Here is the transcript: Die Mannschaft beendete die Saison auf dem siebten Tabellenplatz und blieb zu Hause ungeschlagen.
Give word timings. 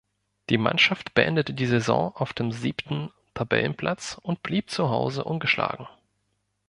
Die 0.49 0.57
Mannschaft 0.57 1.13
beendete 1.13 1.53
die 1.53 1.67
Saison 1.67 2.11
auf 2.15 2.33
dem 2.33 2.51
siebten 2.51 3.11
Tabellenplatz 3.35 4.17
und 4.19 4.41
blieb 4.41 4.71
zu 4.71 4.89
Hause 4.89 5.23
ungeschlagen. 5.23 5.87